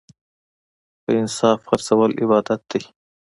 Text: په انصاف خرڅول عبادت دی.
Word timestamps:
په 1.03 1.11
انصاف 1.21 1.59
خرڅول 1.69 2.11
عبادت 2.23 2.61
دی. 2.71 2.81